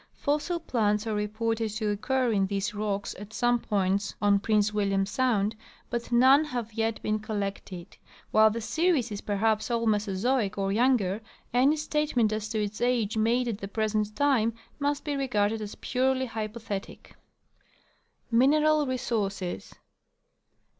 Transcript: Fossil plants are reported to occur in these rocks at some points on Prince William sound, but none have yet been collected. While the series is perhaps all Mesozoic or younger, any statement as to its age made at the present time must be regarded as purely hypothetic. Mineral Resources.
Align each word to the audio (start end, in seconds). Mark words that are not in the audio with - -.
Fossil 0.15 0.59
plants 0.59 1.05
are 1.05 1.13
reported 1.13 1.69
to 1.69 1.91
occur 1.91 2.31
in 2.31 2.47
these 2.47 2.73
rocks 2.73 3.13
at 3.19 3.31
some 3.33 3.59
points 3.59 4.15
on 4.19 4.39
Prince 4.39 4.73
William 4.73 5.05
sound, 5.05 5.55
but 5.91 6.11
none 6.11 6.43
have 6.43 6.73
yet 6.73 6.99
been 7.03 7.19
collected. 7.19 7.95
While 8.31 8.49
the 8.49 8.61
series 8.61 9.11
is 9.11 9.21
perhaps 9.21 9.69
all 9.69 9.85
Mesozoic 9.85 10.57
or 10.57 10.71
younger, 10.71 11.21
any 11.53 11.77
statement 11.77 12.33
as 12.33 12.49
to 12.49 12.63
its 12.63 12.81
age 12.81 13.15
made 13.15 13.47
at 13.47 13.59
the 13.59 13.67
present 13.67 14.15
time 14.15 14.55
must 14.79 15.03
be 15.03 15.15
regarded 15.15 15.61
as 15.61 15.75
purely 15.75 16.25
hypothetic. 16.25 17.15
Mineral 18.31 18.87
Resources. 18.87 19.75